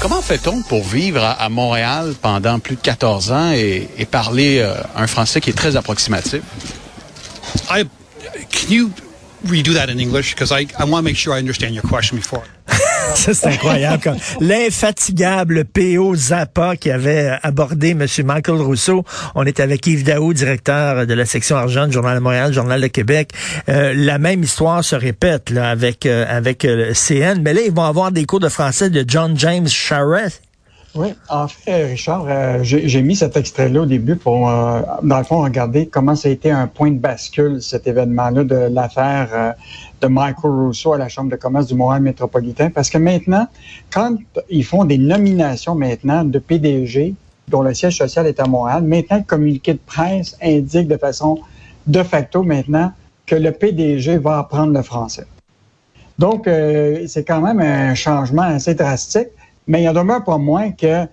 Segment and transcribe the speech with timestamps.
[0.00, 5.08] Comment fait-on pour vivre à, Montréal pendant plus de 14 ans et, parler euh, un
[5.08, 6.42] français qui est très approximatif?
[7.68, 7.84] I,
[8.48, 8.90] can you
[9.44, 10.34] redo that in English?
[10.34, 12.44] Because I, I want to make sure I understand your question before.
[13.32, 14.16] C'est incroyable.
[14.40, 16.14] L'infatigable P.O.
[16.14, 18.06] Zappa qui avait abordé M.
[18.24, 19.04] Michael Rousseau.
[19.34, 22.80] On est avec Yves Daou, directeur de la section argent du Journal de Montréal, Journal
[22.80, 23.30] de Québec.
[23.68, 27.40] Euh, la même histoire se répète là, avec, euh, avec euh, CN.
[27.42, 30.42] Mais là, ils vont avoir des cours de français de John James Charest.
[30.98, 32.26] Oui, en fait, Richard,
[32.64, 36.50] j'ai mis cet extrait-là au début pour, dans le fond, regarder comment ça a été
[36.50, 39.54] un point de bascule, cet événement-là de l'affaire
[40.00, 42.70] de Michael Rousseau à la Chambre de commerce du Montréal métropolitain.
[42.70, 43.46] Parce que maintenant,
[43.90, 44.16] quand
[44.50, 47.14] ils font des nominations maintenant de PDG,
[47.46, 51.38] dont le siège social est à Montréal, maintenant le communiqué de presse indique de façon
[51.86, 52.92] de facto maintenant
[53.24, 55.26] que le PDG va apprendre le français.
[56.18, 59.28] Donc, euh, c'est quand même un changement assez drastique,
[59.68, 61.06] mais il en demeure pas moins que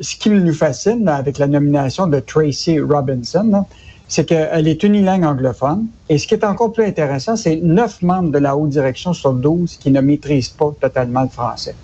[0.00, 3.64] ce qui nous fascine avec la nomination de Tracy Robinson,
[4.08, 5.86] c'est qu'elle est unilingue anglophone.
[6.08, 9.32] Et ce qui est encore plus intéressant, c'est neuf membres de la haute direction sur
[9.32, 11.74] 12 qui ne maîtrisent pas totalement le français.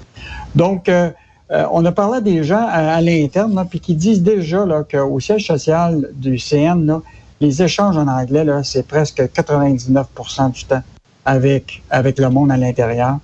[0.55, 1.11] Donc, euh,
[1.51, 6.11] euh, on a parlé des gens à, l'interne, puis qui disent déjà qu'au siège social
[6.15, 7.01] du CN,
[7.41, 10.83] les échanges en anglais, c'est presque 99% du temps
[11.25, 13.19] avec, avec le monde à l'intérieur.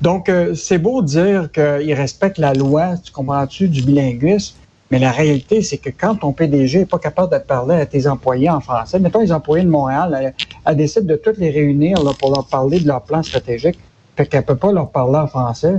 [0.00, 4.54] Donc, euh, c'est beau dire qu'ils respectent la loi, tu comprends-tu, du bilinguisme,
[4.90, 8.06] mais la réalité, c'est que quand ton PDG n'est pas capable de parler à tes
[8.06, 12.12] employés en français, mettons les employés de Montréal, elle, décide de toutes les réunir là,
[12.18, 13.78] pour leur parler de leur plan stratégique,
[14.16, 15.74] fait qu'elle peut pas leur parler en français.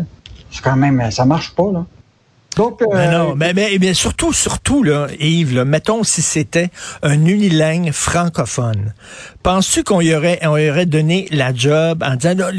[0.51, 1.85] C'est quand même, ça marche pas, là.
[2.57, 6.69] Donc, euh, non, mais, mais, surtout, surtout, là, Yves, là, mettons si c'était
[7.03, 8.93] un unilingue francophone.
[9.43, 12.49] Penses-tu qu'on y aurait, on y aurait donné la job en disant,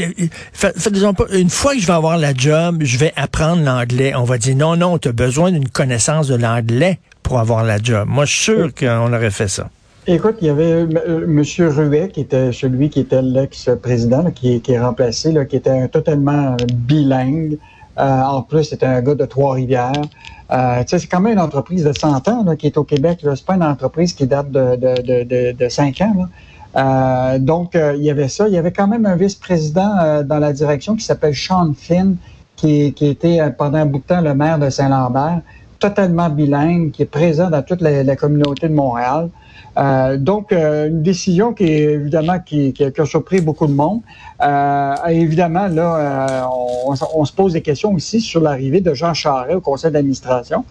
[1.33, 4.15] une fois que je vais avoir la job, je vais apprendre l'anglais.
[4.15, 7.79] On va dire, non, non, tu as besoin d'une connaissance de l'anglais pour avoir la
[7.79, 8.09] job.
[8.09, 9.69] Moi, je suis sûr qu'on aurait fait ça.
[10.07, 11.43] Écoute, il y avait euh, M.
[11.69, 16.57] Ruet, qui était celui qui était l'ex-président, qui, qui, est remplacé, là, qui était totalement
[16.73, 17.59] bilingue.
[17.99, 19.93] Euh, en plus, c'était un gars de Trois-Rivières.
[20.53, 23.21] Euh, c'est quand même une entreprise de 100 ans là, qui est au Québec.
[23.23, 26.27] C'est pas une entreprise qui date de, de, de, de 5 ans.
[26.77, 28.49] Euh, donc, euh, il y avait ça.
[28.49, 32.17] Il y avait quand même un vice-président euh, dans la direction qui s'appelle Sean Finn,
[32.57, 35.41] qui, qui était pendant un bout de temps le maire de Saint-Lambert,
[35.81, 39.31] totalement bilingue, qui est présent dans toute la communauté de Montréal.
[39.79, 44.01] Euh, donc, euh, une décision qui est évidemment qui, qui, a surpris beaucoup de monde.
[44.43, 49.57] Euh, évidemment, là, on, on, se pose des questions aussi sur l'arrivée de Jean Charest
[49.57, 50.65] au conseil d'administration,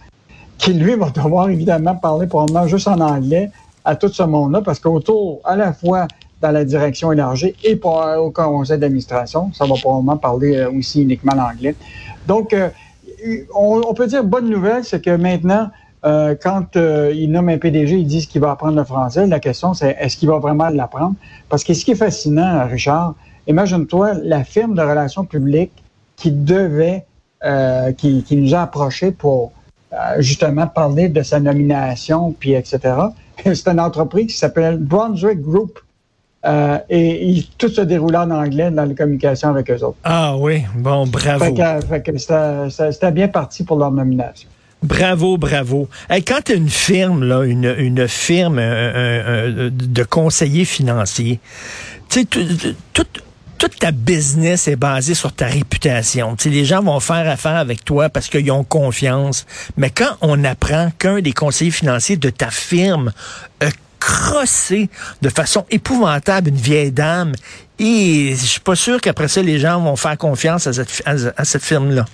[0.58, 3.50] qui lui va devoir évidemment parler probablement juste en anglais
[3.84, 6.06] à tout ce monde-là, parce qu'autour, à la fois
[6.42, 11.34] dans la direction élargie et pour, au conseil d'administration, ça va probablement parler aussi uniquement
[11.34, 11.74] l'anglais.
[12.26, 12.54] Donc,
[13.54, 15.70] on, peut dire bonne nouvelle, c'est que maintenant,
[16.04, 19.26] euh, quand euh, il nomme un PDG, ils disent qu'il va apprendre le français.
[19.26, 21.14] La question, c'est est-ce qu'il va vraiment l'apprendre?
[21.48, 23.14] Parce que ce qui est fascinant, Richard,
[23.46, 25.72] imagine-toi la firme de relations publiques
[26.16, 27.04] qui devait,
[27.44, 29.52] euh, qui, qui, nous a approchés pour
[29.92, 32.94] euh, justement parler de sa nomination, puis etc.
[33.44, 35.80] C'est une entreprise qui s'appelle Brunswick Group.
[36.46, 39.98] Euh, et, tout se déroulait en anglais dans les communications avec eux autres.
[40.04, 41.44] Ah oui, bon, bravo.
[41.44, 44.48] Fait que, c'était bien parti pour leur nomination.
[44.82, 45.88] Bravo, bravo.
[46.26, 51.38] quand tu as une firme, là, une, une firme de conseillers financiers,
[52.08, 52.26] tu sais,
[52.94, 53.22] toute
[53.60, 56.34] toute ta business est basée sur ta réputation.
[56.34, 59.44] Tu les gens vont faire affaire avec toi parce qu'ils ont confiance.
[59.76, 63.12] Mais quand on apprend qu'un des conseillers financiers de ta firme
[63.60, 63.66] a
[64.00, 64.88] crossé
[65.22, 67.32] de façon épouvantable une vieille dame,
[67.78, 71.44] et je suis pas sûr qu'après ça, les gens vont faire confiance à cette, à
[71.44, 72.06] cette firme-là.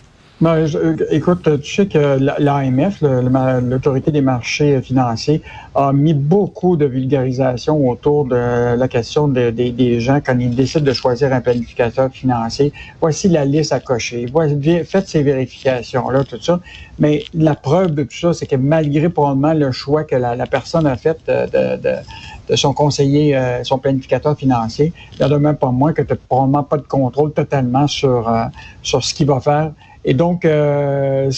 [1.10, 5.40] Écoute, tu sais que l'AMF, l'autorité des marchés financiers,
[5.74, 10.92] a mis beaucoup de vulgarisation autour de la question des gens quand ils décident de
[10.92, 12.70] choisir un planificateur financier.
[13.00, 14.26] Voici la liste à cocher.
[14.84, 16.60] faites ces vérifications-là, tout ça.
[16.98, 20.86] Mais la preuve de tout ça, c'est que malgré probablement le choix que la, personne
[20.86, 21.76] a fait de,
[22.48, 26.02] de, son conseiller, euh, son planificateur financier, il y a de même pas moins que
[26.02, 28.44] tu n'as probablement pas de contrôle totalement sur, euh,
[28.82, 29.72] sur ce qu'il va faire
[30.08, 31.30] et donc, euh,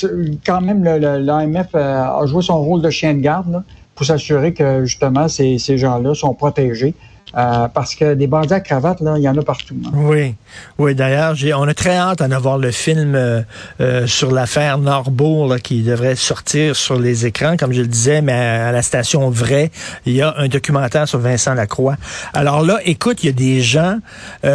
[0.45, 4.85] quand même, l'AMF euh, a joué son rôle de chien de garde pour s'assurer que
[4.85, 6.95] justement ces, ces gens-là sont protégés
[7.37, 9.77] Euh, parce que des bandits à cravate, là, il y en a partout.
[9.85, 9.91] Hein.
[9.95, 10.35] Oui,
[10.79, 10.95] oui.
[10.95, 13.43] D'ailleurs, on a très hâte d'en avoir le film euh,
[13.81, 18.33] euh, sur l'affaire Norbourg qui devrait sortir sur les écrans, comme je le disais, mais
[18.33, 19.71] à, la station Vrai,
[20.07, 21.97] il y a un documentaire sur Vincent Lacroix.
[22.33, 23.99] Alors là, écoute, il y a des gens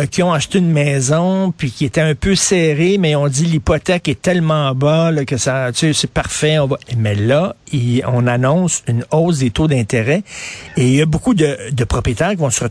[0.09, 4.07] qui ont acheté une maison puis qui étaient un peu serrés, mais on dit l'hypothèque
[4.07, 6.59] est tellement bas que ça, tu sais, c'est parfait.
[6.59, 6.77] On va...
[6.97, 7.55] Mais là,
[8.07, 10.23] on annonce une hausse des taux d'intérêt
[10.77, 12.62] et il y a beaucoup de, de propriétaires qui vont se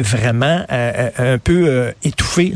[0.00, 2.54] vraiment euh, euh, un peu euh, étouffés.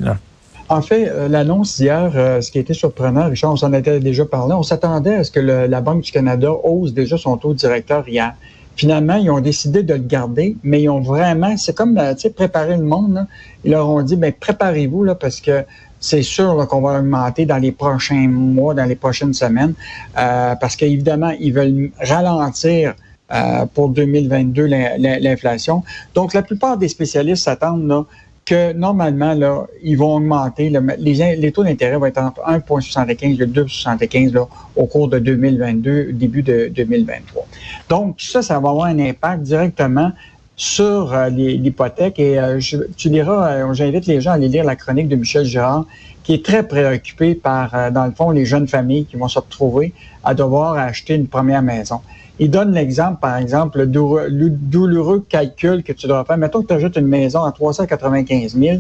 [0.69, 4.63] En fait, l'annonce d'hier, ce qui était surprenant, Richard, on s'en était déjà parlé, on
[4.63, 8.35] s'attendait à ce que la Banque du Canada hausse déjà son taux directeur hier.
[8.77, 12.31] Finalement, ils ont décidé de le garder, mais ils ont vraiment, c'est comme, tu sais,
[12.31, 13.27] préparer le monde.
[13.65, 15.65] Ils leur ont dit, ben préparez-vous là, parce que
[16.01, 19.73] c'est sûr qu'on va augmenter dans les prochains mois, dans les prochaines semaines,
[20.15, 22.93] parce qu'évidemment, ils veulent ralentir
[23.33, 25.83] euh, pour 2022 l'inflation.
[26.15, 28.07] Donc, la plupart des spécialistes s'attendent
[28.49, 30.71] que normalement, là, ils vont augmenter.
[30.99, 34.47] les, les, taux d'intérêt vont être entre 1,75 et 2,75
[34.77, 37.47] au cours de 2022, début de 2023.
[37.91, 40.13] Donc, ça, ça va avoir un impact directement
[40.59, 42.19] sur euh, l'hypothèque.
[42.19, 45.47] Et euh, je, tu liras, j'invite les gens à aller lire la chronique de Michel
[45.47, 45.87] Girard,
[46.23, 49.95] qui est très préoccupé par, dans le fond, les jeunes familles qui vont se retrouver
[50.23, 52.01] à devoir acheter une première maison.
[52.39, 56.37] Il donne l'exemple, par exemple, le douloureux calcul que tu dois faire.
[56.37, 58.79] Mettons que tu ajoutes une maison à 395 000.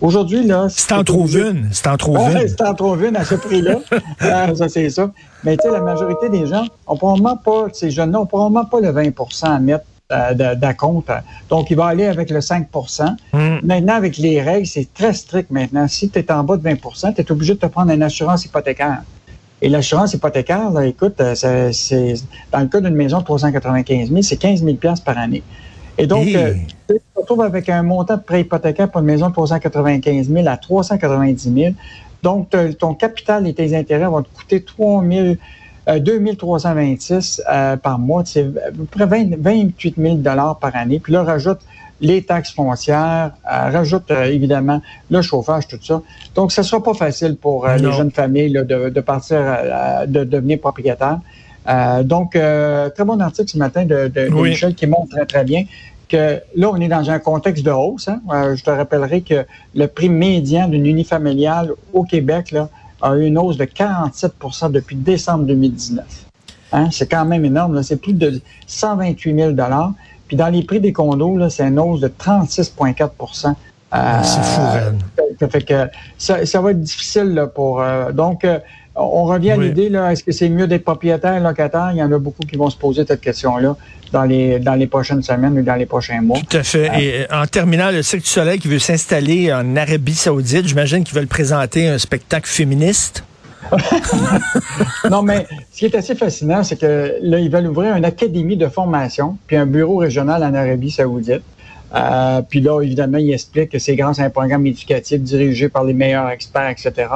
[0.00, 0.66] Aujourd'hui, là...
[0.68, 1.68] C'est en trouves une.
[1.72, 2.48] C'est en trouves une.
[2.48, 3.78] C'est en trouves une à ce prix-là.
[4.20, 5.10] Ah, ça, c'est ça.
[5.44, 8.80] Mais tu sais, la majorité des gens ont probablement pas, ces jeunes-là n'ont probablement pas
[8.80, 9.10] le 20
[9.42, 9.93] à mettre euh,
[10.34, 11.10] d'acompte.
[11.48, 13.38] Donc, il va aller avec le 5% hmm.
[13.62, 15.88] Maintenant, avec les règles, c'est très strict maintenant.
[15.88, 18.44] Si tu es en bas de 20% tu es obligé de te prendre une assurance
[18.44, 19.02] hypothécaire.
[19.62, 21.34] Et l'assurance hypothécaire, là, écoute, euh,
[21.72, 22.14] c'est,
[22.52, 25.42] dans le cas d'une maison de 395 000, c'est 15 000 par année.
[25.96, 26.54] Et donc, euh,
[26.88, 30.48] tu te retrouves avec un montant de prêt hypothécaire pour une maison de 395 000
[30.48, 31.74] à 390 000.
[32.22, 35.34] Donc, ton capital et tes intérêts vont te coûter 3 000,
[35.86, 37.42] 2 326
[37.82, 38.22] par mois.
[38.24, 40.98] C'est à peu près 28 000 par année.
[40.98, 41.60] Puis là, rajoute
[42.00, 46.02] les taxes foncières, euh, rajoute euh, évidemment le chauffage, tout ça.
[46.34, 49.38] Donc, ce ne sera pas facile pour euh, les jeunes familles de, partir,
[50.06, 51.20] de devenir propriétaires.
[52.02, 55.64] donc, très bon article ce matin de, Michel qui montre très, très bien
[56.06, 58.08] que là, on est dans un contexte de hausse.
[58.08, 58.20] Hein.
[58.54, 62.68] je te rappellerai que le prix médian d'une unifamiliale au Québec là,
[63.04, 66.04] a eu une hausse de 47% depuis décembre 2019.
[66.72, 66.88] Hein.
[66.90, 67.82] C'est quand même énorme.
[67.82, 69.54] C'est plus de 128 000
[70.26, 73.54] puis dans les prix des condos, c'est une hausse de 36,4%
[73.94, 74.60] euh, C'est fou,
[75.38, 77.80] ça fait que ça, va être difficile pour.
[77.80, 78.58] Euh, donc, euh,
[78.96, 81.90] on revient à l'idée, là, est-ce que c'est mieux d'être propriétaire, locataire?
[81.92, 83.76] Il y en a beaucoup qui vont se poser cette question-là
[84.12, 86.38] dans les, dans les prochaines semaines ou dans les prochains mois.
[86.48, 86.90] Tout à fait.
[87.02, 91.16] Et en terminant, le Cirque du Soleil qui veut s'installer en Arabie Saoudite, j'imagine qu'ils
[91.16, 93.24] veulent présenter un spectacle féministe.
[95.10, 98.56] non, mais ce qui est assez fascinant, c'est que là, ils veulent ouvrir une académie
[98.56, 101.42] de formation, puis un bureau régional en Arabie Saoudite.
[101.94, 105.84] Euh, puis là, évidemment, il explique que c'est grâce à un programme éducatif dirigé par
[105.84, 107.08] les meilleurs experts, etc.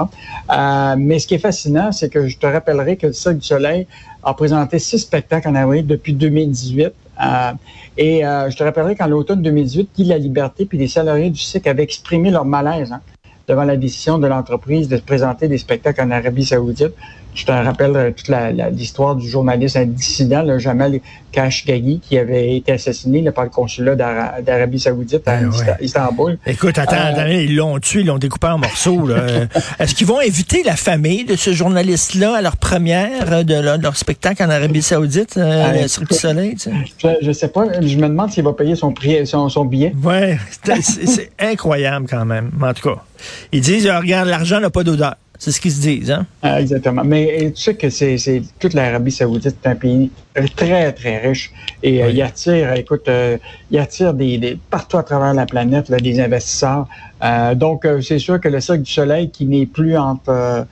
[0.50, 3.46] Euh, mais ce qui est fascinant, c'est que je te rappellerai que le Cirque du
[3.46, 3.86] Soleil
[4.22, 6.92] a présenté six spectacles en Arabie depuis 2018.
[7.20, 7.52] Euh,
[7.96, 11.66] et je te rappellerai qu'en l'automne 2018, Guy La Liberté puis les salariés du cirque
[11.66, 13.00] avaient exprimé leur malaise hein,
[13.48, 16.94] devant la décision de l'entreprise de présenter des spectacles en Arabie Saoudite.
[17.38, 18.28] Je te rappelle euh, toute
[18.72, 20.98] l'histoire du journaliste dissident, le Jamal
[21.30, 25.50] Khashoggi, qui avait été assassiné par le consulat d'Arabie Saoudite à ben
[25.80, 26.36] Istanbul.
[26.46, 29.08] Écoute, attends, euh, ils l'ont tué, ils l'ont découpé en morceaux.
[29.78, 33.96] Est-ce qu'ils vont inviter la famille de ce journaliste-là à leur première euh, de leur,
[33.96, 36.56] spectacle en Arabie Saoudite, euh, Cirque du Soleil?
[36.98, 37.66] Je, ne sais pas.
[37.80, 39.92] Je me demande s'il va payer son, prix, son, son billet.
[40.02, 40.36] Oui,
[40.82, 42.50] c'est incroyable quand même.
[42.60, 43.00] En tout cas,
[43.52, 45.14] ils disent, regarde, l'argent n'a pas d'odeur.
[45.38, 46.26] C'est ce qu'ils se disent, hein?
[46.42, 47.04] Ah, exactement.
[47.04, 50.10] Mais tu sais que c'est toute l'Arabie Saoudite, c'est un pays
[50.56, 51.52] très, très riche.
[51.84, 53.38] Et euh, il attire, écoute, euh,
[53.70, 56.88] il attire des, partout à travers la planète là, des investisseurs.
[57.22, 60.66] Euh, donc, c'est sûr que le Cirque du Soleil, qui n'est plus entre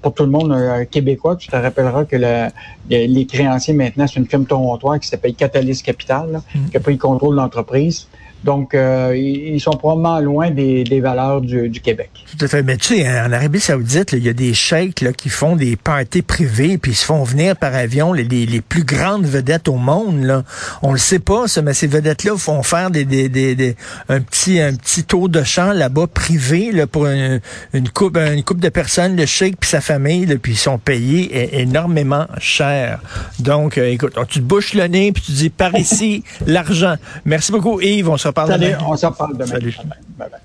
[0.00, 0.56] pour tout le monde
[0.90, 2.48] québécois, tu te rappelleras que le,
[2.88, 6.70] les créanciers maintenant, c'est une firme torontoise qui s'appelle Catalyst Capital, mm.
[6.70, 8.08] qui a pris le contrôle de l'entreprise.
[8.44, 12.10] Donc, euh, ils sont probablement loin des, valeurs du, Québec.
[12.38, 12.62] Tout à fait.
[12.62, 15.76] Mais tu sais, en Arabie Saoudite, il y a des cheikhs là, qui font des
[15.76, 19.76] parties privées, puis ils se font venir par avion les, les, plus grandes vedettes au
[19.76, 20.22] monde.
[20.22, 20.44] Là.
[20.82, 23.76] On le sait pas, ça, mais ces vedettes-là font faire des, des, des,
[24.08, 27.40] un petit un petit tour de champ là-bas privé là, pour une,
[27.72, 30.78] une coupe une coupe de personnes, le cheikh puis sa famille, là, puis ils sont
[30.78, 32.77] payés énormément cher.
[33.38, 36.96] Donc, euh, écoute, tu te bouches le nez puis tu dis par ici l'argent.
[37.24, 38.08] Merci beaucoup, Yves.
[38.08, 38.78] On se se reparle Salut, demain.
[38.86, 39.46] on s'en parle demain.
[39.46, 39.74] Salut.
[39.78, 39.86] Bye
[40.18, 40.28] bye.